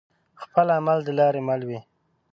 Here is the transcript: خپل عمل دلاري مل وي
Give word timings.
خپل 0.43 0.67
عمل 0.77 0.97
دلاري 1.07 1.41
مل 1.47 1.61
وي 1.67 1.79